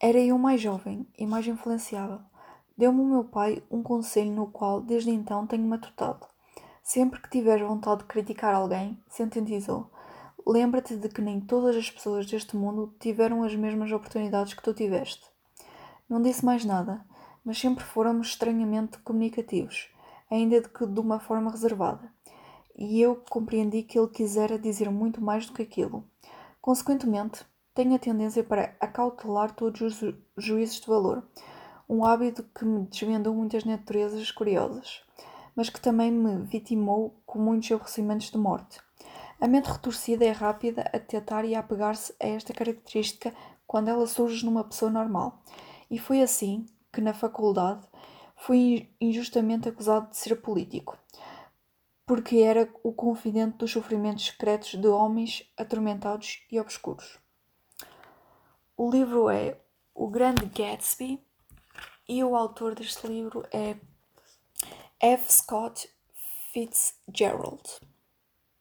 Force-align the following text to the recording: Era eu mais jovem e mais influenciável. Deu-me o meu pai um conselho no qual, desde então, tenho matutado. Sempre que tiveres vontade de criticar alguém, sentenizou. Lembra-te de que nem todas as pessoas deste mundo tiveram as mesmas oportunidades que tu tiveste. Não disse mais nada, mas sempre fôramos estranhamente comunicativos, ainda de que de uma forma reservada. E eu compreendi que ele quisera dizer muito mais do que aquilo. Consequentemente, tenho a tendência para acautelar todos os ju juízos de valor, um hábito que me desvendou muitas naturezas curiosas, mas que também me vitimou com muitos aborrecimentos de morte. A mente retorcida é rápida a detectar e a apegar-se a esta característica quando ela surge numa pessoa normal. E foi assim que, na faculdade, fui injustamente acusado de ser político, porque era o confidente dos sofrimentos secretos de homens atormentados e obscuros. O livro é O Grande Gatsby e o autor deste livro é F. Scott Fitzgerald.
Era 0.00 0.20
eu 0.20 0.38
mais 0.38 0.60
jovem 0.60 1.08
e 1.18 1.26
mais 1.26 1.44
influenciável. 1.48 2.20
Deu-me 2.76 3.00
o 3.00 3.04
meu 3.04 3.24
pai 3.24 3.60
um 3.68 3.82
conselho 3.82 4.30
no 4.30 4.46
qual, 4.46 4.80
desde 4.80 5.10
então, 5.10 5.44
tenho 5.44 5.66
matutado. 5.66 6.24
Sempre 6.84 7.20
que 7.20 7.28
tiveres 7.28 7.66
vontade 7.66 8.02
de 8.02 8.06
criticar 8.06 8.54
alguém, 8.54 8.96
sentenizou. 9.08 9.90
Lembra-te 10.46 10.94
de 10.94 11.08
que 11.08 11.20
nem 11.20 11.40
todas 11.40 11.74
as 11.74 11.90
pessoas 11.90 12.26
deste 12.26 12.56
mundo 12.56 12.94
tiveram 13.00 13.42
as 13.42 13.56
mesmas 13.56 13.90
oportunidades 13.90 14.54
que 14.54 14.62
tu 14.62 14.72
tiveste. 14.72 15.26
Não 16.08 16.22
disse 16.22 16.44
mais 16.44 16.64
nada, 16.64 17.04
mas 17.44 17.58
sempre 17.58 17.82
fôramos 17.82 18.28
estranhamente 18.28 18.98
comunicativos, 18.98 19.88
ainda 20.30 20.60
de 20.60 20.68
que 20.68 20.86
de 20.86 21.00
uma 21.00 21.18
forma 21.18 21.50
reservada. 21.50 22.08
E 22.76 23.00
eu 23.02 23.16
compreendi 23.28 23.82
que 23.82 23.98
ele 23.98 24.08
quisera 24.08 24.56
dizer 24.56 24.88
muito 24.90 25.20
mais 25.20 25.46
do 25.46 25.52
que 25.52 25.62
aquilo. 25.62 26.04
Consequentemente, 26.60 27.44
tenho 27.78 27.94
a 27.94 27.98
tendência 28.00 28.42
para 28.42 28.74
acautelar 28.80 29.54
todos 29.54 29.80
os 29.80 29.94
ju 29.94 30.12
juízos 30.36 30.80
de 30.80 30.88
valor, 30.88 31.22
um 31.88 32.04
hábito 32.04 32.42
que 32.42 32.64
me 32.64 32.84
desvendou 32.86 33.32
muitas 33.32 33.64
naturezas 33.64 34.32
curiosas, 34.32 35.04
mas 35.54 35.70
que 35.70 35.80
também 35.80 36.10
me 36.10 36.44
vitimou 36.44 37.14
com 37.24 37.38
muitos 37.38 37.70
aborrecimentos 37.70 38.32
de 38.32 38.36
morte. 38.36 38.80
A 39.40 39.46
mente 39.46 39.70
retorcida 39.70 40.24
é 40.24 40.32
rápida 40.32 40.90
a 40.92 40.98
detectar 40.98 41.44
e 41.44 41.54
a 41.54 41.60
apegar-se 41.60 42.12
a 42.20 42.26
esta 42.26 42.52
característica 42.52 43.32
quando 43.64 43.86
ela 43.86 44.08
surge 44.08 44.44
numa 44.44 44.64
pessoa 44.64 44.90
normal. 44.90 45.40
E 45.88 46.00
foi 46.00 46.20
assim 46.20 46.66
que, 46.92 47.00
na 47.00 47.14
faculdade, 47.14 47.86
fui 48.34 48.90
injustamente 49.00 49.68
acusado 49.68 50.10
de 50.10 50.16
ser 50.16 50.34
político, 50.42 50.98
porque 52.04 52.38
era 52.38 52.68
o 52.82 52.92
confidente 52.92 53.58
dos 53.58 53.70
sofrimentos 53.70 54.26
secretos 54.26 54.74
de 54.74 54.88
homens 54.88 55.48
atormentados 55.56 56.44
e 56.50 56.58
obscuros. 56.58 57.20
O 58.80 58.88
livro 58.88 59.28
é 59.28 59.60
O 59.92 60.06
Grande 60.06 60.46
Gatsby 60.46 61.20
e 62.08 62.22
o 62.22 62.36
autor 62.36 62.76
deste 62.76 63.08
livro 63.08 63.44
é 63.52 63.76
F. 65.00 65.32
Scott 65.32 65.92
Fitzgerald. 66.52 67.80